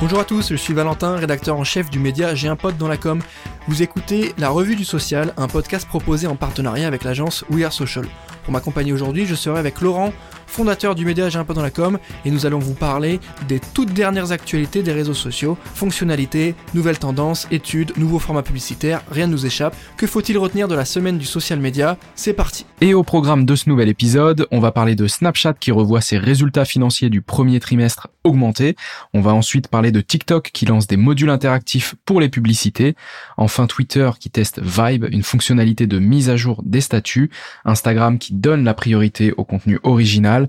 Bonjour 0.00 0.18
à 0.18 0.24
tous, 0.24 0.48
je 0.48 0.56
suis 0.56 0.72
Valentin, 0.72 1.16
rédacteur 1.16 1.56
en 1.56 1.64
chef 1.64 1.90
du 1.90 1.98
média 1.98 2.34
J'ai 2.34 2.48
un 2.48 2.56
pote 2.56 2.78
dans 2.78 2.88
la 2.88 2.96
com. 2.96 3.20
Vous 3.68 3.82
écoutez 3.82 4.32
La 4.38 4.48
Revue 4.48 4.74
du 4.74 4.84
Social, 4.84 5.34
un 5.36 5.46
podcast 5.46 5.86
proposé 5.86 6.26
en 6.26 6.36
partenariat 6.36 6.86
avec 6.86 7.04
l'agence 7.04 7.44
We 7.50 7.64
Are 7.64 7.72
Social. 7.72 8.06
Pour 8.44 8.52
m'accompagner 8.52 8.94
aujourd'hui, 8.94 9.26
je 9.26 9.34
serai 9.34 9.58
avec 9.58 9.82
Laurent, 9.82 10.12
fondateur 10.50 10.94
du 10.94 11.04
média 11.04 11.28
J'ai 11.28 11.38
un 11.38 11.44
pote 11.44 11.56
dans 11.56 11.62
la 11.62 11.70
com, 11.70 11.98
et 12.24 12.30
nous 12.30 12.44
allons 12.44 12.58
vous 12.58 12.74
parler 12.74 13.20
des 13.48 13.60
toutes 13.72 13.92
dernières 13.92 14.32
actualités 14.32 14.82
des 14.82 14.92
réseaux 14.92 15.14
sociaux, 15.14 15.56
fonctionnalités, 15.74 16.54
nouvelles 16.74 16.98
tendances, 16.98 17.46
études, 17.50 17.92
nouveaux 17.96 18.18
formats 18.18 18.42
publicitaires, 18.42 19.02
rien 19.10 19.26
ne 19.26 19.32
nous 19.32 19.46
échappe. 19.46 19.76
Que 19.96 20.06
faut-il 20.06 20.36
retenir 20.38 20.66
de 20.66 20.74
la 20.74 20.84
semaine 20.84 21.18
du 21.18 21.24
social 21.24 21.60
media? 21.60 21.96
C'est 22.16 22.32
parti 22.32 22.66
Et 22.80 22.94
au 22.94 23.04
programme 23.04 23.46
de 23.46 23.54
ce 23.54 23.68
nouvel 23.68 23.88
épisode, 23.88 24.46
on 24.50 24.58
va 24.58 24.72
parler 24.72 24.96
de 24.96 25.06
Snapchat 25.06 25.54
qui 25.54 25.70
revoit 25.70 26.00
ses 26.00 26.18
résultats 26.18 26.64
financiers 26.64 27.10
du 27.10 27.22
premier 27.22 27.60
trimestre 27.60 28.08
augmentés. 28.24 28.76
On 29.14 29.20
va 29.20 29.32
ensuite 29.32 29.68
parler 29.68 29.92
de 29.92 30.00
TikTok 30.00 30.50
qui 30.52 30.66
lance 30.66 30.86
des 30.86 30.96
modules 30.96 31.30
interactifs 31.30 31.94
pour 32.04 32.20
les 32.20 32.28
publicités. 32.28 32.96
Enfin 33.36 33.66
Twitter 33.66 34.10
qui 34.18 34.30
teste 34.30 34.60
Vibe, 34.60 35.06
une 35.10 35.22
fonctionnalité 35.22 35.86
de 35.86 35.98
mise 35.98 36.28
à 36.28 36.36
jour 36.36 36.62
des 36.64 36.80
statuts. 36.80 37.30
Instagram 37.64 38.18
qui 38.18 38.34
donne 38.34 38.64
la 38.64 38.74
priorité 38.74 39.32
au 39.36 39.44
contenu 39.44 39.78
original. 39.82 40.39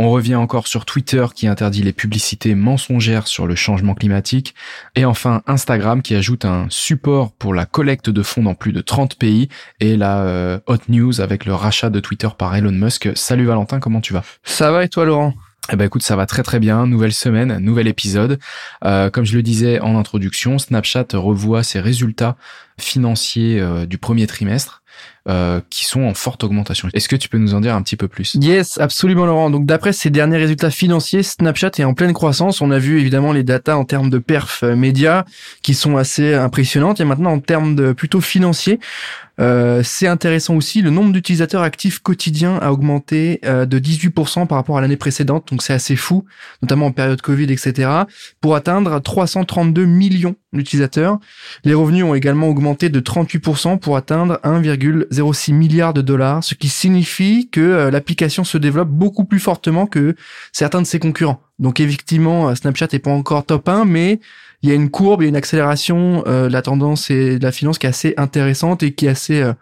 On 0.00 0.10
revient 0.10 0.36
encore 0.36 0.68
sur 0.68 0.84
Twitter 0.84 1.26
qui 1.34 1.48
interdit 1.48 1.82
les 1.82 1.92
publicités 1.92 2.54
mensongères 2.54 3.26
sur 3.26 3.48
le 3.48 3.56
changement 3.56 3.94
climatique. 3.94 4.54
Et 4.94 5.04
enfin 5.04 5.42
Instagram 5.48 6.02
qui 6.02 6.14
ajoute 6.14 6.44
un 6.44 6.66
support 6.70 7.32
pour 7.32 7.52
la 7.52 7.66
collecte 7.66 8.08
de 8.08 8.22
fonds 8.22 8.44
dans 8.44 8.54
plus 8.54 8.72
de 8.72 8.80
30 8.80 9.16
pays. 9.16 9.48
Et 9.80 9.96
la 9.96 10.20
euh, 10.20 10.60
hot 10.68 10.78
news 10.88 11.20
avec 11.20 11.46
le 11.46 11.54
rachat 11.54 11.90
de 11.90 11.98
Twitter 11.98 12.28
par 12.38 12.54
Elon 12.54 12.70
Musk. 12.70 13.08
Salut 13.16 13.46
Valentin, 13.46 13.80
comment 13.80 14.00
tu 14.00 14.12
vas? 14.12 14.22
Ça 14.44 14.70
va 14.70 14.84
et 14.84 14.88
toi 14.88 15.04
Laurent? 15.04 15.34
Eh 15.70 15.76
ben 15.76 15.84
écoute, 15.84 16.02
ça 16.02 16.14
va 16.14 16.26
très 16.26 16.44
très 16.44 16.60
bien. 16.60 16.86
Nouvelle 16.86 17.12
semaine, 17.12 17.58
nouvel 17.58 17.88
épisode. 17.88 18.38
Euh, 18.84 19.10
comme 19.10 19.24
je 19.24 19.36
le 19.36 19.42
disais 19.42 19.80
en 19.80 19.98
introduction, 19.98 20.58
Snapchat 20.58 21.06
revoit 21.12 21.62
ses 21.64 21.80
résultats 21.80 22.36
financiers 22.78 23.60
euh, 23.60 23.84
du 23.84 23.98
premier 23.98 24.28
trimestre. 24.28 24.82
Euh, 25.28 25.60
qui 25.68 25.84
sont 25.84 26.04
en 26.04 26.14
forte 26.14 26.42
augmentation. 26.42 26.88
Est-ce 26.94 27.06
que 27.06 27.14
tu 27.14 27.28
peux 27.28 27.36
nous 27.36 27.52
en 27.52 27.60
dire 27.60 27.74
un 27.74 27.82
petit 27.82 27.96
peu 27.96 28.08
plus? 28.08 28.34
Yes, 28.40 28.78
absolument 28.78 29.26
Laurent. 29.26 29.50
Donc 29.50 29.66
d'après 29.66 29.92
ces 29.92 30.08
derniers 30.08 30.38
résultats 30.38 30.70
financiers, 30.70 31.22
Snapchat 31.22 31.72
est 31.76 31.84
en 31.84 31.92
pleine 31.92 32.14
croissance. 32.14 32.62
On 32.62 32.70
a 32.70 32.78
vu 32.78 32.98
évidemment 32.98 33.32
les 33.32 33.42
datas 33.42 33.76
en 33.76 33.84
termes 33.84 34.08
de 34.08 34.16
perf 34.16 34.62
euh, 34.62 34.74
médias 34.74 35.24
qui 35.60 35.74
sont 35.74 35.98
assez 35.98 36.32
impressionnantes. 36.32 37.00
Et 37.00 37.04
maintenant 37.04 37.32
en 37.32 37.40
termes 37.40 37.76
de 37.76 37.92
plutôt 37.92 38.22
financiers, 38.22 38.80
euh, 39.40 39.82
c'est 39.84 40.08
intéressant 40.08 40.56
aussi, 40.56 40.82
le 40.82 40.90
nombre 40.90 41.12
d'utilisateurs 41.12 41.62
actifs 41.62 42.00
quotidiens 42.00 42.56
a 42.56 42.72
augmenté 42.72 43.40
euh, 43.44 43.66
de 43.66 43.78
18% 43.78 44.46
par 44.46 44.58
rapport 44.58 44.78
à 44.78 44.80
l'année 44.80 44.96
précédente, 44.96 45.48
donc 45.50 45.62
c'est 45.62 45.72
assez 45.72 45.94
fou, 45.94 46.24
notamment 46.62 46.86
en 46.86 46.92
période 46.92 47.20
Covid, 47.20 47.52
etc., 47.52 47.90
pour 48.40 48.56
atteindre 48.56 49.00
332 49.00 49.84
millions 49.84 50.34
d'utilisateurs. 50.52 51.18
Les 51.64 51.74
revenus 51.74 52.04
ont 52.04 52.14
également 52.14 52.48
augmenté 52.48 52.88
de 52.88 53.00
38% 53.00 53.78
pour 53.78 53.96
atteindre 53.96 54.40
1,06 55.22 55.52
milliard 55.52 55.94
de 55.94 56.02
dollars, 56.02 56.42
ce 56.44 56.54
qui 56.54 56.68
signifie 56.68 57.48
que 57.50 57.60
euh, 57.60 57.90
l'application 57.90 58.44
se 58.44 58.58
développe 58.58 58.88
beaucoup 58.88 59.24
plus 59.24 59.40
fortement 59.40 59.86
que 59.86 60.14
certains 60.52 60.82
de 60.82 60.86
ses 60.86 60.98
concurrents. 60.98 61.40
Donc 61.58 61.80
effectivement, 61.80 62.54
Snapchat 62.54 62.88
n'est 62.92 62.98
pas 62.98 63.10
encore 63.10 63.44
top 63.44 63.68
1, 63.68 63.84
mais 63.84 64.20
il 64.62 64.68
y 64.68 64.72
a 64.72 64.74
une 64.74 64.90
courbe, 64.90 65.22
il 65.22 65.24
y 65.24 65.28
a 65.28 65.30
une 65.30 65.36
accélération 65.36 66.24
euh, 66.26 66.48
la 66.48 66.62
tendance 66.62 67.10
et 67.10 67.38
de 67.38 67.44
la 67.44 67.52
finance 67.52 67.78
qui 67.78 67.86
est 67.86 67.90
assez 67.90 68.14
intéressante 68.16 68.82
et 68.82 68.92
qui 68.92 69.06
est 69.06 69.10
assez 69.10 69.40
euh, 69.40 69.52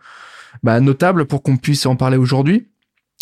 bah, 0.62 0.80
notable 0.80 1.26
pour 1.26 1.42
qu'on 1.42 1.56
puisse 1.56 1.86
en 1.86 1.96
parler 1.96 2.16
aujourd'hui. 2.16 2.66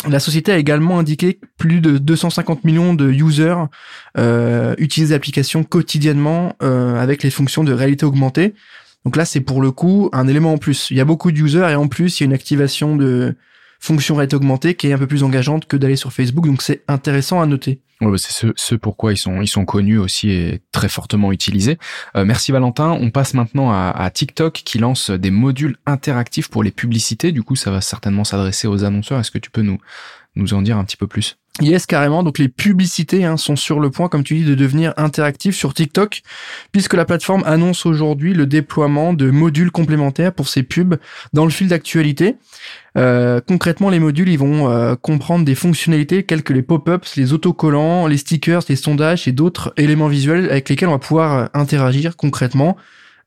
La 0.07 0.19
société 0.19 0.51
a 0.51 0.57
également 0.57 0.99
indiqué 0.99 1.35
que 1.35 1.45
plus 1.57 1.79
de 1.79 1.97
250 1.97 2.63
millions 2.63 2.93
de 2.93 3.09
users 3.09 3.55
euh, 4.17 4.75
utilisent 4.77 5.11
l'application 5.11 5.63
quotidiennement 5.63 6.55
euh, 6.61 7.01
avec 7.01 7.23
les 7.23 7.31
fonctions 7.31 7.63
de 7.63 7.73
réalité 7.73 8.05
augmentée. 8.05 8.53
Donc 9.05 9.15
là, 9.15 9.25
c'est 9.25 9.41
pour 9.41 9.61
le 9.61 9.71
coup 9.71 10.09
un 10.13 10.27
élément 10.27 10.53
en 10.53 10.57
plus. 10.57 10.89
Il 10.91 10.97
y 10.97 11.01
a 11.01 11.05
beaucoup 11.05 11.31
d'users 11.31 11.69
et 11.69 11.75
en 11.75 11.87
plus, 11.87 12.19
il 12.19 12.23
y 12.23 12.25
a 12.25 12.27
une 12.27 12.33
activation 12.33 12.95
de 12.95 13.35
fonction 13.79 14.15
réalité 14.15 14.35
augmentée 14.35 14.73
qui 14.73 14.87
est 14.87 14.93
un 14.93 14.97
peu 14.97 15.07
plus 15.07 15.23
engageante 15.23 15.67
que 15.67 15.77
d'aller 15.77 15.95
sur 15.95 16.11
Facebook. 16.11 16.47
Donc 16.47 16.61
c'est 16.61 16.83
intéressant 16.87 17.39
à 17.39 17.45
noter. 17.45 17.81
Ouais, 18.01 18.11
bah, 18.11 18.17
c'est 18.17 18.51
ce, 18.55 18.75
pourquoi 18.75 19.13
ils 19.13 19.17
sont, 19.17 19.65
connus 19.65 19.99
aussi 19.99 20.31
et 20.31 20.61
très 20.71 20.89
fortement 20.89 21.31
utilisés. 21.31 21.77
Euh, 22.15 22.25
merci 22.25 22.51
Valentin. 22.51 22.89
On 22.91 23.09
passe 23.11 23.33
maintenant 23.33 23.71
à, 23.71 24.09
TikTok 24.13 24.53
qui 24.65 24.79
lance 24.79 25.11
des 25.11 25.31
modules 25.31 25.77
interactifs 25.85 26.49
pour 26.49 26.63
les 26.63 26.71
publicités. 26.71 27.31
Du 27.31 27.43
coup, 27.43 27.55
ça 27.55 27.71
va 27.71 27.81
certainement 27.81 28.23
s'adresser 28.23 28.67
aux 28.67 28.83
annonceurs. 28.83 29.19
Est-ce 29.19 29.31
que 29.31 29.37
tu 29.37 29.51
peux 29.51 29.63
nous 30.35 30.53
en 30.53 30.61
dire 30.61 30.77
un 30.77 30.83
petit 30.83 30.97
peu 30.97 31.07
plus? 31.07 31.37
Yes, 31.61 31.85
carrément. 31.85 32.21
Donc 32.21 32.37
les 32.37 32.49
publicités 32.49 33.23
hein, 33.23 33.37
sont 33.37 33.55
sur 33.55 33.79
le 33.79 33.89
point, 33.89 34.09
comme 34.09 34.23
tu 34.25 34.35
dis, 34.35 34.43
de 34.43 34.55
devenir 34.55 34.93
interactives 34.97 35.53
sur 35.53 35.73
TikTok, 35.73 36.21
puisque 36.73 36.95
la 36.95 37.05
plateforme 37.05 37.43
annonce 37.45 37.85
aujourd'hui 37.85 38.33
le 38.33 38.45
déploiement 38.45 39.13
de 39.13 39.31
modules 39.31 39.71
complémentaires 39.71 40.33
pour 40.33 40.49
ses 40.49 40.63
pubs 40.63 40.97
dans 41.31 41.45
le 41.45 41.51
fil 41.51 41.69
d'actualité. 41.69 42.35
Euh, 42.97 43.39
concrètement, 43.39 43.89
les 43.89 43.99
modules, 43.99 44.27
ils 44.27 44.37
vont 44.37 44.69
euh, 44.69 44.95
comprendre 44.95 45.45
des 45.45 45.55
fonctionnalités 45.55 46.23
telles 46.23 46.43
que 46.43 46.51
les 46.51 46.61
pop-ups, 46.61 47.15
les 47.15 47.31
autocollants, 47.31 48.07
les 48.07 48.17
stickers, 48.17 48.63
les 48.67 48.75
sondages 48.75 49.25
et 49.29 49.31
d'autres 49.31 49.73
éléments 49.77 50.09
visuels 50.09 50.49
avec 50.49 50.67
lesquels 50.67 50.89
on 50.89 50.93
va 50.93 50.99
pouvoir 50.99 51.33
euh, 51.37 51.45
interagir 51.53 52.17
concrètement. 52.17 52.75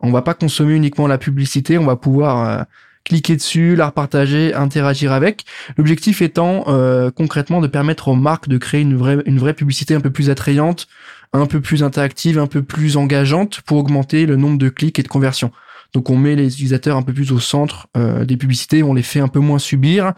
On 0.01 0.11
va 0.13 0.21
pas 0.21 0.35
consommer 0.35 0.75
uniquement 0.75 1.07
la 1.07 1.17
publicité, 1.17 1.79
on 1.79 1.87
va 1.87 1.97
pouvoir 1.97 2.67
cliquer 3.09 3.37
dessus, 3.37 3.75
la 3.75 3.87
repartager, 3.87 4.55
interagir 4.55 5.13
avec. 5.13 5.45
L'objectif 5.77 6.23
étant 6.23 6.65
euh, 6.69 7.11
concrètement 7.11 7.61
de 7.61 7.67
permettre 7.67 8.09
aux 8.09 8.15
marques 8.15 8.49
de 8.49 8.59
créer 8.59 8.83
une 8.83 8.97
vraie, 8.97 9.19
une 9.27 9.39
vraie 9.39 9.55
publicité 9.55 9.95
un 9.95 10.01
peu 10.01 10.11
plus 10.11 10.31
attrayante, 10.31 10.87
un 11.33 11.47
peu 11.47 11.61
plus 11.61 11.83
interactive, 11.83 12.39
un 12.39 12.47
peu 12.47 12.63
plus 12.63 12.97
engageante 12.97 13.63
pour 13.63 13.79
augmenter 13.79 14.27
le 14.27 14.37
nombre 14.37 14.59
de 14.59 14.69
clics 14.69 14.99
et 14.99 15.03
de 15.03 15.09
conversions. 15.09 15.51
Donc 15.95 16.11
on 16.11 16.17
met 16.17 16.37
les 16.37 16.53
utilisateurs 16.53 16.97
un 16.97 17.03
peu 17.03 17.15
plus 17.15 17.33
au 17.33 17.41
centre 17.41 17.89
euh, 17.97 18.27
des 18.27 18.37
publicités, 18.37 18.83
on 18.83 18.93
les 18.93 19.03
fait 19.03 19.21
un 19.21 19.29
peu 19.29 19.41
moins 19.41 19.59
subir. 19.59 20.13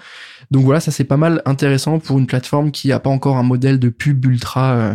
Donc 0.50 0.64
voilà, 0.64 0.80
ça 0.80 0.90
c'est 0.90 1.04
pas 1.04 1.16
mal 1.16 1.42
intéressant 1.44 2.00
pour 2.00 2.18
une 2.18 2.26
plateforme 2.26 2.72
qui 2.72 2.90
a 2.90 2.98
pas 2.98 3.10
encore 3.10 3.36
un 3.36 3.44
modèle 3.44 3.78
de 3.78 3.88
pub 3.88 4.24
ultra 4.24 4.72
euh, 4.72 4.94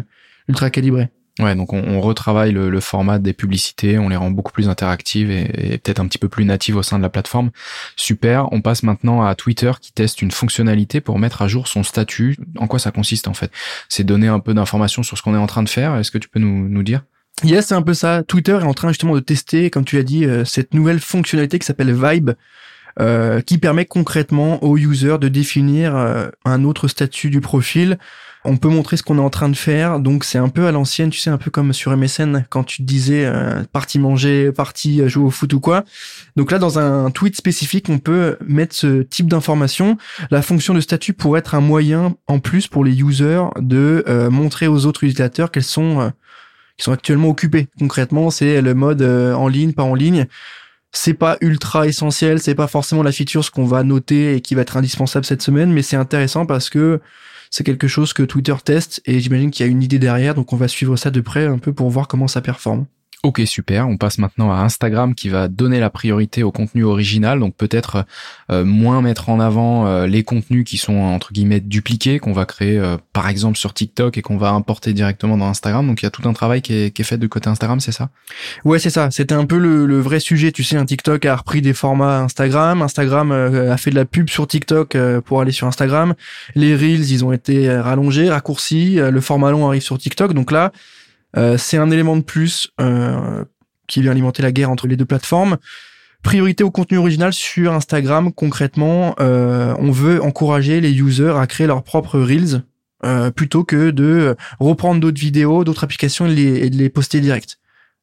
ultra 0.50 0.70
calibré. 0.70 1.10
Ouais, 1.40 1.54
donc 1.54 1.74
on, 1.74 1.84
on 1.84 2.00
retravaille 2.00 2.54
le, 2.54 2.80
format 2.80 3.20
des 3.20 3.34
publicités, 3.34 4.00
on 4.00 4.08
les 4.08 4.16
rend 4.16 4.32
beaucoup 4.32 4.54
plus 4.54 4.70
interactives 4.70 5.30
et, 5.30 5.74
et 5.74 5.78
peut-être 5.78 6.00
un 6.00 6.08
petit 6.08 6.18
peu 6.18 6.30
plus 6.30 6.46
natives 6.46 6.78
au 6.78 6.84
sein 6.84 6.98
de 6.98 7.04
la 7.04 7.10
plateforme. 7.10 7.52
Super. 7.98 8.52
On 8.54 8.62
passe 8.62 8.84
maintenant 8.84 9.22
à 9.26 9.36
Twitter 9.36 9.72
qui 9.82 9.92
teste 9.92 10.22
une 10.22 10.32
fonctionnalité 10.32 11.02
pour 11.02 11.20
mettre 11.20 11.42
à 11.42 11.50
jour 11.50 11.68
son 11.68 11.84
statut. 11.84 12.38
En 12.58 12.68
quoi 12.68 12.80
ça 12.80 12.92
consiste 12.92 13.28
en 13.28 13.34
fait? 13.34 13.52
C'est 13.90 14.06
donner 14.06 14.28
un 14.28 14.40
peu 14.40 14.54
d'informations 14.54 15.04
sur 15.04 15.18
ce 15.18 15.24
qu'on 15.24 15.36
est 15.36 15.40
en 15.40 15.48
train 15.48 15.64
de 15.64 15.70
faire. 15.70 15.96
Est-ce 15.98 16.12
que 16.12 16.18
tu 16.18 16.30
peux 16.30 16.40
nous, 16.40 16.70
nous 16.70 16.84
dire? 16.84 17.04
Yes, 17.44 17.68
c'est 17.68 17.76
un 17.76 17.82
peu 17.82 17.94
ça. 17.94 18.24
Twitter 18.24 18.54
est 18.54 18.64
en 18.64 18.74
train 18.74 18.90
justement 18.90 19.14
de 19.14 19.20
tester, 19.20 19.70
comme 19.70 19.84
tu 19.84 19.98
l'as 19.98 20.04
dit, 20.04 20.26
euh, 20.26 20.46
cette 20.46 20.74
nouvelle 20.74 21.02
fonctionnalité 21.02 21.60
qui 21.60 21.66
s'appelle 21.66 21.94
Vibe. 21.94 22.32
Euh, 23.02 23.42
qui 23.42 23.58
permet 23.58 23.84
concrètement 23.86 24.64
aux 24.64 24.78
users 24.78 25.18
de 25.20 25.28
définir 25.28 25.98
euh, 25.98 26.30
un 26.46 26.64
autre 26.64 26.88
statut 26.88 27.30
du 27.30 27.42
profil 27.42 27.98
on 28.46 28.58
peut 28.58 28.70
montrer 28.70 28.96
ce 28.96 29.04
qu'on 29.04 29.18
est 29.18 29.22
en 29.22 29.30
train 29.30 29.50
de 29.50 29.56
faire. 29.56 30.00
Donc 30.00 30.24
c'est 30.24 30.38
un 30.38 30.50
peu 30.50 30.68
à 30.68 30.72
l'ancienne, 30.72 31.10
tu 31.10 31.20
sais, 31.20 31.30
un 31.30 31.38
peu 31.38 31.52
comme 31.52 31.74
sur 31.74 31.96
MSN 31.96 32.46
quand 32.50 32.64
tu 32.64 32.84
disais 32.84 33.26
euh, 33.26 33.64
partie 33.72 34.00
manger, 34.00 34.52
partie 34.52 35.02
euh, 35.02 35.08
jouer 35.08 35.26
au 35.26 35.32
foot 35.32 35.52
ou 35.54 35.60
quoi. 35.60 35.84
Donc 36.36 36.52
là, 36.52 36.60
dans 36.60 36.80
un 36.80 37.10
tweet 37.12 37.36
spécifique, 37.36 37.88
on 37.90 37.98
peut 37.98 38.38
mettre 38.46 38.76
ce 38.76 39.02
type 39.02 39.28
d'information. 39.28 39.98
La 40.32 40.42
fonction 40.42 40.74
de 40.74 40.80
statut 40.80 41.14
pourrait 41.14 41.40
être 41.40 41.56
un 41.56 41.62
moyen 41.62 42.16
en 42.28 42.40
plus 42.40 42.68
pour 42.68 42.86
les 42.86 43.02
users 43.02 43.44
de 43.60 44.04
euh, 44.08 44.30
montrer 44.30 44.68
aux 44.68 44.86
autres 44.86 45.04
utilisateurs 45.04 45.52
qu'elles 45.52 45.64
sont 45.64 46.12
qui 46.78 46.84
sont 46.84 46.92
actuellement 46.92 47.30
occupés. 47.30 47.68
Concrètement, 47.80 48.30
c'est 48.30 48.62
le 48.62 48.74
mode 48.74 49.02
en 49.02 49.48
ligne, 49.48 49.72
pas 49.72 49.84
en 49.84 49.96
ligne 49.96 50.28
c'est 50.98 51.14
pas 51.14 51.38
ultra 51.42 51.88
essentiel, 51.88 52.40
c'est 52.40 52.56
pas 52.56 52.68
forcément 52.68 53.04
la 53.04 53.12
feature 53.12 53.44
ce 53.44 53.52
qu'on 53.52 53.66
va 53.66 53.84
noter 53.84 54.36
et 54.36 54.42
qui 54.42 54.56
va 54.56 54.62
être 54.62 54.78
indispensable 54.78 55.26
cette 55.26 55.42
semaine, 55.42 55.72
mais 55.72 55.82
c'est 55.82 55.96
intéressant 55.98 56.46
parce 56.46 56.70
que 56.70 57.02
c'est 57.50 57.64
quelque 57.64 57.88
chose 57.88 58.14
que 58.14 58.24
Twitter 58.24 58.56
teste 58.64 59.02
et 59.06 59.20
j'imagine 59.20 59.52
qu'il 59.52 59.66
y 59.66 59.70
a 59.70 59.72
une 59.72 59.84
idée 59.84 60.00
derrière, 60.00 60.36
donc 60.36 60.54
on 60.54 60.58
va 60.58 60.68
suivre 60.68 60.96
ça 60.96 61.12
de 61.12 61.22
près 61.22 61.46
un 61.46 61.58
peu 61.58 61.74
pour 61.74 61.90
voir 61.90 62.08
comment 62.08 62.28
ça 62.28 62.42
performe. 62.42 62.86
Ok, 63.26 63.42
super. 63.48 63.88
On 63.88 63.98
passe 63.98 64.20
maintenant 64.20 64.52
à 64.52 64.58
Instagram 64.58 65.16
qui 65.16 65.30
va 65.30 65.48
donner 65.48 65.80
la 65.80 65.90
priorité 65.90 66.44
au 66.44 66.52
contenu 66.52 66.84
original, 66.84 67.40
donc 67.40 67.56
peut-être 67.56 68.06
euh, 68.52 68.64
moins 68.64 69.02
mettre 69.02 69.30
en 69.30 69.40
avant 69.40 69.88
euh, 69.88 70.06
les 70.06 70.24
contenus 70.24 70.64
qui 70.64 70.78
sont 70.78 70.98
entre 70.98 71.34
guillemets 71.34 71.60
dupliqués, 71.60 72.20
qu'on 72.20 72.34
va 72.34 72.46
créer 72.46 72.78
euh, 72.78 72.98
par 73.14 73.28
exemple 73.28 73.58
sur 73.58 73.74
TikTok 73.74 74.20
et 74.20 74.22
qu'on 74.22 74.38
va 74.38 74.52
importer 74.52 74.94
directement 74.94 75.40
dans 75.40 75.48
Instagram. 75.48 75.88
Donc 75.88 76.04
il 76.04 76.06
y 76.06 76.08
a 76.08 76.12
tout 76.12 76.30
un 76.30 76.34
travail 76.34 76.62
qui 76.62 76.74
est, 76.74 77.04
fait 77.04 77.18
de 77.18 77.26
côté 77.26 77.50
Instagram, 77.50 77.80
c'est 77.80 77.92
ça? 77.92 78.10
Ouais, 78.64 78.78
c'est 78.78 78.92
ça. 78.92 79.10
C'était 79.10 79.34
un 79.34 79.48
peu 79.48 79.58
le, 79.58 79.88
le, 79.88 80.00
vrai 80.00 80.20
sujet. 80.20 80.52
Tu 80.52 80.64
sais, 80.64 80.78
un 80.78 80.86
TikTok 80.86 81.26
a 81.26 81.36
repris 81.36 81.64
des 81.64 81.74
formats 81.74 82.20
Instagram. 82.20 82.84
Instagram 82.84 83.32
a 83.32 83.76
fait 83.78 83.90
de 83.90 83.96
la 83.96 84.06
pub 84.06 84.30
sur 84.30 84.46
TikTok 84.46 84.96
pour 85.26 85.42
aller 85.42 85.52
sur 85.52 85.66
Instagram. 85.66 86.14
Les 86.54 86.76
reels, 86.76 87.10
ils 87.10 87.26
ont 87.26 87.32
été 87.32 87.76
rallongés, 87.76 88.30
raccourcis. 88.30 88.98
Le 88.98 89.20
format 89.20 89.50
long 89.50 89.68
arrive 89.68 89.82
sur 89.82 89.98
TikTok. 89.98 90.34
Donc 90.34 90.52
là, 90.52 90.72
c'est 91.58 91.78
un 91.78 91.92
élément 91.92 92.16
de 92.16 92.22
plus 92.22 92.72
euh, 92.80 93.44
qui 93.88 94.02
vient 94.02 94.12
alimenter 94.12 94.42
la 94.42 94.52
guerre 94.52 94.70
entre 94.70 94.88
les 94.88 94.96
deux 94.96 95.06
plateformes. 95.06 95.58
Priorité 96.24 96.64
au 96.64 96.72
contenu 96.72 96.98
original 96.98 97.34
sur 97.34 97.74
Instagram. 97.74 98.32
Concrètement, 98.34 99.16
euh, 99.20 99.76
on 99.78 99.92
veut 99.92 100.24
encourager 100.24 100.82
les 100.82 100.94
users 100.94 101.38
à 101.38 101.46
créer 101.46 101.68
leurs 101.68 101.84
propres 101.84 102.20
reels 102.20 102.64
plutôt 103.36 103.64
que 103.64 103.92
de 103.92 104.36
reprendre 104.60 105.00
d'autres 105.00 105.20
vidéos, 105.20 105.64
d'autres 105.64 105.84
applications 105.84 106.26
et 106.26 106.30
de 106.30 106.34
les, 106.34 106.66
et 106.66 106.70
de 106.72 106.76
les 106.76 106.90
poster 106.90 107.22
direct. 107.22 107.60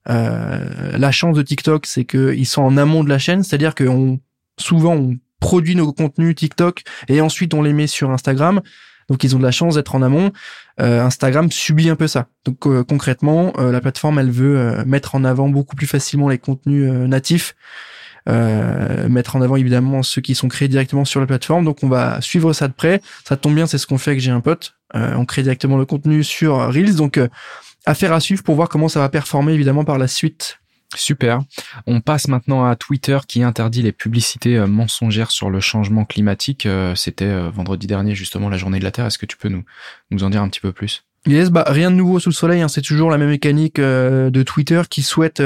la 0.06 1.10
chance 1.10 1.36
de 1.36 1.42
TikTok, 1.42 1.86
c'est 1.86 2.04
qu'ils 2.04 2.46
sont 2.46 2.62
en 2.62 2.76
amont 2.76 3.02
de 3.02 3.08
la 3.08 3.18
chaîne, 3.18 3.42
c'est-à-dire 3.42 3.74
qu'on 3.74 4.20
souvent 4.60 4.94
on 4.94 5.16
produit 5.40 5.74
nos 5.74 5.92
contenus 5.92 6.36
TikTok 6.36 6.84
et 7.08 7.20
ensuite 7.20 7.52
on 7.52 7.62
les 7.62 7.72
met 7.72 7.88
sur 7.88 8.10
Instagram. 8.10 8.60
Donc 9.08 9.24
ils 9.24 9.34
ont 9.36 9.38
de 9.38 9.44
la 9.44 9.50
chance 9.50 9.74
d'être 9.74 9.94
en 9.94 10.02
amont. 10.02 10.32
Euh, 10.80 11.02
Instagram 11.02 11.50
subit 11.50 11.90
un 11.90 11.96
peu 11.96 12.06
ça. 12.06 12.26
Donc 12.44 12.66
euh, 12.66 12.84
concrètement, 12.84 13.52
euh, 13.58 13.72
la 13.72 13.80
plateforme 13.80 14.18
elle 14.18 14.30
veut 14.30 14.84
mettre 14.86 15.14
en 15.14 15.24
avant 15.24 15.48
beaucoup 15.48 15.76
plus 15.76 15.86
facilement 15.86 16.28
les 16.28 16.38
contenus 16.38 16.90
natifs, 16.90 17.54
mettre 18.26 19.36
en 19.36 19.42
avant 19.42 19.56
évidemment 19.56 20.02
ceux 20.02 20.20
qui 20.20 20.34
sont 20.34 20.48
créés 20.48 20.68
directement 20.68 21.04
sur 21.04 21.20
la 21.20 21.26
plateforme. 21.26 21.64
Donc 21.64 21.82
on 21.82 21.88
va 21.88 22.20
suivre 22.20 22.52
ça 22.52 22.68
de 22.68 22.72
près. 22.72 23.00
Ça 23.24 23.36
tombe 23.36 23.54
bien, 23.54 23.66
c'est 23.66 23.78
ce 23.78 23.86
qu'on 23.86 23.98
fait 23.98 24.12
avec 24.12 24.20
J'ai 24.20 24.30
un 24.30 24.40
pote. 24.40 24.74
on 24.94 25.24
crée 25.24 25.42
directement 25.42 25.76
le 25.76 25.86
contenu 25.86 26.24
sur 26.24 26.56
Reels. 26.72 26.96
Donc 26.96 27.20
affaire 27.84 28.12
à 28.12 28.20
suivre 28.20 28.42
pour 28.42 28.54
voir 28.54 28.68
comment 28.68 28.88
ça 28.88 29.00
va 29.00 29.08
performer 29.08 29.52
évidemment 29.52 29.84
par 29.84 29.98
la 29.98 30.08
suite 30.08 30.61
Super. 30.94 31.40
On 31.86 32.00
passe 32.00 32.28
maintenant 32.28 32.64
à 32.64 32.76
Twitter 32.76 33.18
qui 33.26 33.42
interdit 33.42 33.82
les 33.82 33.92
publicités 33.92 34.56
euh, 34.56 34.66
mensongères 34.66 35.30
sur 35.30 35.50
le 35.50 35.60
changement 35.60 36.04
climatique. 36.04 36.66
Euh, 36.66 36.94
c'était 36.94 37.24
euh, 37.24 37.50
vendredi 37.50 37.86
dernier 37.86 38.14
justement 38.14 38.48
la 38.48 38.58
journée 38.58 38.78
de 38.78 38.84
la 38.84 38.90
Terre. 38.90 39.06
Est-ce 39.06 39.18
que 39.18 39.26
tu 39.26 39.36
peux 39.36 39.48
nous, 39.48 39.64
nous 40.10 40.24
en 40.24 40.30
dire 40.30 40.42
un 40.42 40.48
petit 40.48 40.60
peu 40.60 40.72
plus? 40.72 41.04
Yes, 41.24 41.50
bah 41.50 41.64
rien 41.68 41.92
de 41.92 41.96
nouveau 41.96 42.18
sous 42.18 42.30
le 42.30 42.34
soleil. 42.34 42.62
Hein. 42.62 42.68
C'est 42.68 42.82
toujours 42.82 43.08
la 43.08 43.16
même 43.16 43.28
mécanique 43.28 43.76
de 43.78 44.42
Twitter 44.42 44.82
qui 44.90 45.02
souhaite 45.02 45.40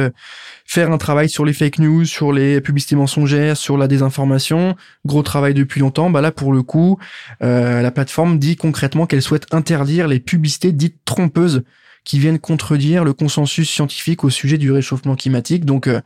faire 0.65 0.91
un 0.91 0.97
travail 0.97 1.29
sur 1.29 1.45
les 1.45 1.53
fake 1.53 1.81
news, 1.81 2.07
sur 2.07 2.33
les 2.33 2.63
publicités 2.63 2.97
mensongères, 2.97 3.59
sur 3.59 3.77
la 3.77 3.87
désinformation. 3.87 4.75
Gros 5.05 5.23
travail 5.23 5.53
depuis 5.53 5.81
longtemps. 5.81 6.09
Bah 6.09 6.23
là 6.23 6.33
pour 6.33 6.55
le 6.55 6.63
coup, 6.63 6.99
la 7.41 7.91
plateforme 7.91 8.39
dit 8.39 8.57
concrètement 8.57 9.05
qu'elle 9.05 9.21
souhaite 9.21 9.53
interdire 9.53 10.09
les 10.09 10.19
publicités 10.19 10.73
dites 10.73 10.97
trompeuses 11.05 11.63
qui 12.07 12.21
viennent 12.21 12.39
contredire 12.39 13.05
le 13.05 13.13
consensus 13.13 13.69
scientifique 13.69 14.25
au 14.25 14.31
sujet 14.31 14.57
du 14.57 14.71
réchauffement 14.71 15.17
climatique. 15.17 15.67
Donc, 15.67 15.89
euh, 15.89 16.01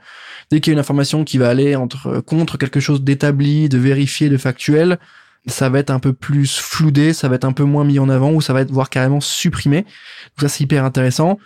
dès 0.50 0.61
qu'il 0.61 0.70
y 0.70 0.73
a 0.73 0.75
une 0.75 0.81
information 0.81 1.25
qui 1.25 1.38
va 1.38 1.50
aller 1.50 1.76
entre 1.76 2.20
contre 2.20 2.56
quelque 2.56 2.81
chose 2.81 3.02
d'établi, 3.02 3.69
de 3.69 3.79
vérifié, 3.79 4.31
de 4.31 4.38
factuel, 4.38 4.99
ça 5.47 5.69
va 5.69 5.79
être 5.79 5.91
un 5.91 6.00
peu 6.00 6.14
plus 6.14 6.58
floudé, 6.58 7.12
ça 7.12 7.29
va 7.29 7.35
être 7.37 7.44
un 7.44 7.52
peu 7.52 7.64
moins 7.64 7.85
mis 7.85 7.99
en 7.99 8.08
avant 8.08 8.32
ou 8.32 8.41
ça 8.41 8.55
va 8.55 8.62
être 8.62 8.70
voire 8.70 8.88
carrément 8.88 9.20
supprimé. 9.20 9.82
Donc 9.82 10.41
ça 10.41 10.49
c'est 10.49 10.64
hyper 10.64 10.85
intéressant. 10.85 11.38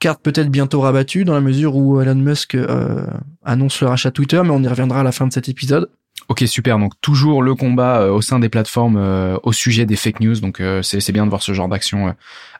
Carte 0.00 0.22
peut-être 0.22 0.50
bientôt 0.50 0.80
rabattue 0.80 1.24
dans 1.24 1.34
la 1.34 1.40
mesure 1.40 1.76
où 1.76 2.00
Elon 2.00 2.14
Musk 2.16 2.56
euh, 2.56 3.06
annonce 3.44 3.80
le 3.80 3.86
rachat 3.86 4.10
Twitter, 4.10 4.40
mais 4.42 4.50
on 4.50 4.62
y 4.62 4.68
reviendra 4.68 5.00
à 5.00 5.02
la 5.04 5.12
fin 5.12 5.26
de 5.26 5.32
cet 5.32 5.48
épisode. 5.48 5.88
Ok, 6.30 6.44
super. 6.46 6.78
Donc 6.78 6.92
toujours 7.02 7.42
le 7.42 7.54
combat 7.54 8.06
au 8.06 8.22
sein 8.22 8.38
des 8.38 8.48
plateformes 8.48 8.96
au 9.42 9.52
sujet 9.52 9.84
des 9.84 9.96
fake 9.96 10.20
news. 10.20 10.40
Donc 10.40 10.62
c'est 10.82 11.12
bien 11.12 11.26
de 11.26 11.28
voir 11.28 11.42
ce 11.42 11.52
genre 11.52 11.68
d'action 11.68 12.14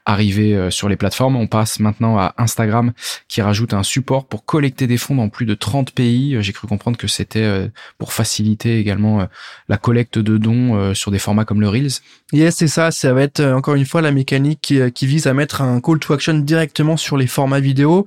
arriver 0.05 0.55
euh, 0.55 0.69
sur 0.69 0.89
les 0.89 0.95
plateformes. 0.95 1.35
On 1.35 1.47
passe 1.47 1.79
maintenant 1.79 2.17
à 2.17 2.33
Instagram 2.37 2.93
qui 3.27 3.41
rajoute 3.41 3.73
un 3.73 3.83
support 3.83 4.25
pour 4.25 4.45
collecter 4.45 4.87
des 4.87 4.97
fonds 4.97 5.15
dans 5.15 5.29
plus 5.29 5.45
de 5.45 5.53
30 5.53 5.91
pays. 5.91 6.35
Euh, 6.35 6.41
j'ai 6.41 6.53
cru 6.53 6.67
comprendre 6.67 6.97
que 6.97 7.07
c'était 7.07 7.39
euh, 7.39 7.67
pour 7.97 8.13
faciliter 8.13 8.79
également 8.79 9.27
la 9.69 9.77
collecte 9.77 10.17
de 10.17 10.37
dons 10.37 10.93
sur 10.93 11.11
des 11.11 11.19
formats 11.19 11.45
comme 11.45 11.61
le 11.61 11.69
Reels. 11.69 12.01
Yes, 12.31 12.55
c'est 12.55 12.67
ça. 12.67 12.91
Ça 12.91 13.13
va 13.13 13.21
être 13.21 13.41
encore 13.41 13.75
une 13.75 13.85
fois 13.85 14.01
la 14.01 14.11
mécanique 14.11 14.73
qui, 14.93 15.05
vise 15.05 15.27
à 15.27 15.33
mettre 15.33 15.61
un 15.61 15.79
call 15.81 15.99
to 15.99 16.13
action 16.13 16.33
directement 16.39 16.97
sur 16.97 17.17
les 17.17 17.27
formats 17.27 17.59
vidéo. 17.59 18.05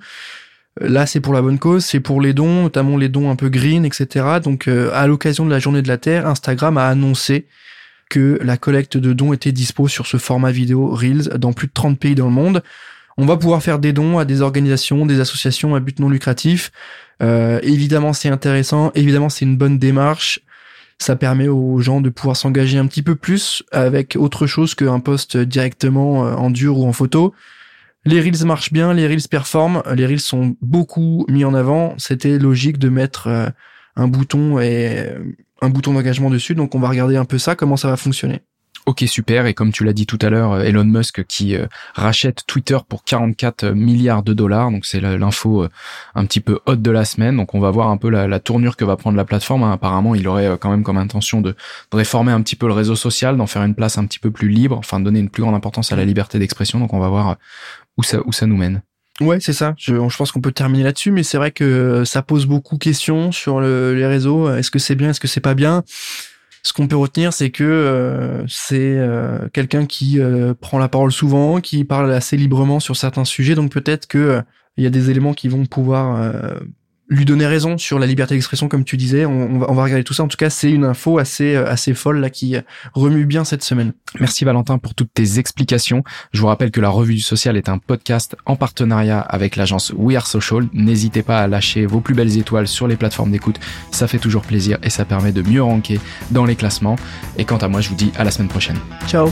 Là, 0.80 1.06
c'est 1.06 1.20
pour 1.20 1.32
la 1.32 1.42
bonne 1.42 1.58
cause, 1.58 1.84
c'est 1.84 2.00
pour 2.00 2.20
les 2.20 2.32
dons, 2.32 2.62
notamment 2.62 2.96
les 2.96 3.08
dons 3.08 3.30
un 3.30 3.36
peu 3.36 3.48
green, 3.48 3.84
etc. 3.84 4.26
Donc, 4.42 4.68
à 4.68 5.06
l'occasion 5.06 5.44
de 5.46 5.50
la 5.50 5.60
Journée 5.60 5.82
de 5.82 5.88
la 5.88 5.98
Terre, 5.98 6.26
Instagram 6.26 6.78
a 6.78 6.88
annoncé 6.88 7.46
que 8.10 8.38
la 8.42 8.56
collecte 8.56 8.96
de 8.96 9.12
dons 9.12 9.32
était 9.32 9.52
dispo 9.52 9.88
sur 9.88 10.06
ce 10.06 10.16
format 10.16 10.50
vidéo 10.50 10.88
Reels 10.88 11.28
dans 11.38 11.52
plus 11.52 11.68
de 11.68 11.72
30 11.72 11.98
pays 11.98 12.14
dans 12.14 12.26
le 12.26 12.32
monde. 12.32 12.62
On 13.16 13.26
va 13.26 13.36
pouvoir 13.36 13.62
faire 13.62 13.78
des 13.78 13.92
dons 13.92 14.18
à 14.18 14.24
des 14.24 14.40
organisations, 14.40 15.06
des 15.06 15.20
associations 15.20 15.74
à 15.74 15.80
but 15.80 15.98
non 16.00 16.08
lucratif. 16.08 16.72
Euh, 17.22 17.60
évidemment, 17.62 18.12
c'est 18.12 18.28
intéressant. 18.28 18.90
Évidemment, 18.94 19.28
c'est 19.28 19.44
une 19.44 19.56
bonne 19.56 19.78
démarche. 19.78 20.40
Ça 20.98 21.16
permet 21.16 21.48
aux 21.48 21.78
gens 21.80 22.00
de 22.00 22.08
pouvoir 22.08 22.36
s'engager 22.36 22.78
un 22.78 22.86
petit 22.86 23.02
peu 23.02 23.14
plus 23.14 23.62
avec 23.72 24.16
autre 24.16 24.46
chose 24.46 24.74
qu'un 24.74 25.00
post 25.00 25.36
directement 25.36 26.26
euh, 26.26 26.34
en 26.34 26.50
dur 26.50 26.78
ou 26.78 26.86
en 26.86 26.92
photo. 26.92 27.34
Les 28.06 28.20
Reels 28.20 28.44
marchent 28.44 28.72
bien, 28.72 28.92
les 28.92 29.06
Reels 29.06 29.28
performent, 29.30 29.82
les 29.94 30.06
Reels 30.06 30.20
sont 30.20 30.56
beaucoup 30.60 31.24
mis 31.28 31.44
en 31.44 31.54
avant. 31.54 31.94
C'était 31.98 32.38
logique 32.38 32.78
de 32.78 32.88
mettre 32.88 33.28
euh, 33.28 33.48
un 33.96 34.08
bouton 34.08 34.58
et 34.60 35.10
un 35.62 35.70
bouton 35.70 35.94
d'engagement 35.94 36.30
dessus. 36.30 36.54
Donc 36.54 36.74
on 36.74 36.80
va 36.80 36.88
regarder 36.88 37.16
un 37.16 37.24
peu 37.24 37.38
ça, 37.38 37.56
comment 37.56 37.76
ça 37.76 37.88
va 37.88 37.96
fonctionner. 37.96 38.42
Ok, 38.86 39.02
super. 39.06 39.46
Et 39.46 39.54
comme 39.54 39.72
tu 39.72 39.82
l'as 39.82 39.94
dit 39.94 40.04
tout 40.04 40.18
à 40.20 40.28
l'heure, 40.28 40.52
euh, 40.52 40.62
Elon 40.62 40.84
Musk 40.84 41.24
qui 41.24 41.56
euh, 41.56 41.66
rachète 41.94 42.44
Twitter 42.46 42.76
pour 42.86 43.02
44 43.02 43.70
milliards 43.70 44.22
de 44.22 44.34
dollars. 44.34 44.70
Donc 44.70 44.84
c'est 44.84 45.00
l'info 45.00 45.64
euh, 45.64 45.70
un 46.14 46.26
petit 46.26 46.40
peu 46.40 46.60
haute 46.66 46.82
de 46.82 46.90
la 46.90 47.06
semaine. 47.06 47.36
Donc 47.36 47.54
on 47.54 47.60
va 47.60 47.70
voir 47.70 47.88
un 47.88 47.96
peu 47.96 48.10
la, 48.10 48.40
tournure 48.40 48.76
que 48.76 48.84
va 48.84 48.96
prendre 48.96 49.16
la 49.16 49.24
plateforme. 49.24 49.62
Hein. 49.62 49.72
Apparemment, 49.72 50.14
il 50.14 50.28
aurait 50.28 50.58
quand 50.60 50.68
même 50.68 50.82
comme 50.82 50.98
intention 50.98 51.40
de, 51.40 51.56
réformer 51.92 52.32
un 52.32 52.42
petit 52.42 52.56
peu 52.56 52.66
le 52.66 52.74
réseau 52.74 52.94
social, 52.94 53.38
d'en 53.38 53.46
faire 53.46 53.62
une 53.62 53.74
place 53.74 53.96
un 53.96 54.04
petit 54.04 54.18
peu 54.18 54.30
plus 54.30 54.48
libre, 54.48 54.76
enfin 54.76 55.00
de 55.00 55.04
donner 55.04 55.20
une 55.20 55.30
plus 55.30 55.42
grande 55.42 55.54
importance 55.54 55.90
à 55.92 55.96
la 55.96 56.04
liberté 56.04 56.38
d'expression. 56.38 56.78
Donc 56.78 56.92
on 56.92 56.98
va 56.98 57.08
voir 57.08 57.36
où 57.96 58.02
ça, 58.02 58.46
nous 58.46 58.56
mène. 58.56 58.82
Ouais, 59.20 59.38
c'est 59.40 59.52
ça. 59.52 59.74
Je, 59.78 59.94
je 59.94 60.16
pense 60.16 60.30
qu'on 60.32 60.40
peut 60.40 60.52
terminer 60.52 60.84
là-dessus, 60.84 61.12
mais 61.12 61.22
c'est 61.22 61.38
vrai 61.38 61.52
que 61.52 62.04
ça 62.04 62.20
pose 62.20 62.44
beaucoup 62.46 62.74
de 62.74 62.84
questions 62.84 63.32
sur 63.32 63.60
les 63.60 64.06
réseaux. 64.06 64.52
Est-ce 64.54 64.70
que 64.70 64.78
c'est 64.78 64.96
bien, 64.96 65.10
est-ce 65.10 65.20
que 65.20 65.28
c'est 65.28 65.40
pas 65.40 65.54
bien? 65.54 65.84
Ce 66.66 66.72
qu'on 66.72 66.88
peut 66.88 66.96
retenir, 66.96 67.34
c'est 67.34 67.50
que 67.50 67.62
euh, 67.62 68.46
c'est 68.48 68.96
euh, 68.96 69.48
quelqu'un 69.52 69.84
qui 69.84 70.18
euh, 70.18 70.54
prend 70.54 70.78
la 70.78 70.88
parole 70.88 71.12
souvent, 71.12 71.60
qui 71.60 71.84
parle 71.84 72.10
assez 72.10 72.38
librement 72.38 72.80
sur 72.80 72.96
certains 72.96 73.26
sujets, 73.26 73.54
donc 73.54 73.70
peut-être 73.70 74.06
que 74.06 74.42
il 74.78 74.82
y 74.82 74.86
a 74.86 74.90
des 74.90 75.10
éléments 75.10 75.34
qui 75.34 75.46
vont 75.46 75.66
pouvoir 75.66 76.34
lui 77.08 77.24
donner 77.24 77.46
raison 77.46 77.76
sur 77.76 77.98
la 77.98 78.06
liberté 78.06 78.34
d'expression, 78.34 78.68
comme 78.68 78.84
tu 78.84 78.96
disais. 78.96 79.26
On, 79.26 79.58
va, 79.58 79.70
on, 79.70 79.74
va, 79.74 79.84
regarder 79.84 80.04
tout 80.04 80.14
ça. 80.14 80.22
En 80.22 80.28
tout 80.28 80.36
cas, 80.36 80.50
c'est 80.50 80.70
une 80.70 80.84
info 80.84 81.18
assez, 81.18 81.54
euh, 81.54 81.68
assez 81.68 81.94
folle 81.94 82.20
là 82.20 82.30
qui 82.30 82.56
remue 82.94 83.26
bien 83.26 83.44
cette 83.44 83.62
semaine. 83.62 83.92
Merci 84.20 84.44
Valentin 84.44 84.78
pour 84.78 84.94
toutes 84.94 85.12
tes 85.12 85.38
explications. 85.38 86.02
Je 86.32 86.40
vous 86.40 86.46
rappelle 86.46 86.70
que 86.70 86.80
la 86.80 86.88
Revue 86.88 87.14
du 87.14 87.20
Social 87.20 87.56
est 87.56 87.68
un 87.68 87.78
podcast 87.78 88.36
en 88.46 88.56
partenariat 88.56 89.20
avec 89.20 89.56
l'agence 89.56 89.92
We 89.96 90.16
Are 90.16 90.26
Social. 90.26 90.66
N'hésitez 90.72 91.22
pas 91.22 91.40
à 91.40 91.46
lâcher 91.46 91.86
vos 91.86 92.00
plus 92.00 92.14
belles 92.14 92.38
étoiles 92.38 92.68
sur 92.68 92.88
les 92.88 92.96
plateformes 92.96 93.30
d'écoute. 93.30 93.60
Ça 93.90 94.08
fait 94.08 94.18
toujours 94.18 94.42
plaisir 94.42 94.78
et 94.82 94.90
ça 94.90 95.04
permet 95.04 95.32
de 95.32 95.42
mieux 95.42 95.62
ranker 95.62 96.00
dans 96.30 96.44
les 96.44 96.56
classements. 96.56 96.96
Et 97.36 97.44
quant 97.44 97.58
à 97.58 97.68
moi, 97.68 97.80
je 97.80 97.88
vous 97.90 97.96
dis 97.96 98.12
à 98.16 98.24
la 98.24 98.30
semaine 98.30 98.48
prochaine. 98.48 98.78
Ciao 99.06 99.30